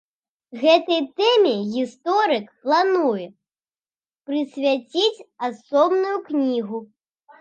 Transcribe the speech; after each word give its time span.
Гэтай 0.61 1.01
тэме 1.21 1.51
гісторык 1.73 2.45
плануе 2.63 3.27
прысвяціць 4.31 5.25
асобную 5.49 6.17
кнігу. 6.33 6.77